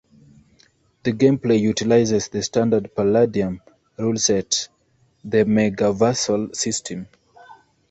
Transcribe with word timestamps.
The 1.03 1.11
gameplay 1.13 1.59
utilizes 1.59 2.27
the 2.27 2.41
standard 2.41 2.95
Palladium 2.95 3.61
ruleset, 3.99 4.67
the 5.23 5.45
Megaversal 5.45 6.55
system. 6.55 7.07